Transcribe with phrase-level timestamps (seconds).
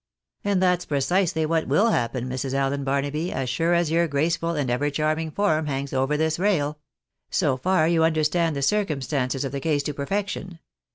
[0.43, 2.55] "And that's precisely what will happen, Mrs.
[2.55, 6.79] Allen Barnaby, as stire as your graceful and ever charming form hangs over this rail.
[7.29, 10.57] So far you understand the circumstances of the case to per fection.